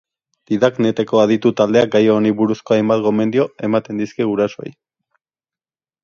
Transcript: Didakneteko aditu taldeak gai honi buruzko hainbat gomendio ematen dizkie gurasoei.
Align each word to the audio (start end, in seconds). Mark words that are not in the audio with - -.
Didakneteko 0.51 1.19
aditu 1.23 1.49
taldeak 1.59 1.91
gai 1.95 2.01
honi 2.13 2.31
buruzko 2.39 2.75
hainbat 2.77 3.03
gomendio 3.09 3.45
ematen 3.67 4.01
dizkie 4.05 4.27
gurasoei. 4.31 4.73